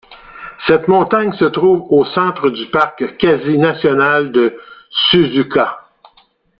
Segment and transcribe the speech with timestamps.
[0.65, 4.57] Cette montagne se trouve au centre du parc quasi national de
[4.89, 5.77] Suzuka.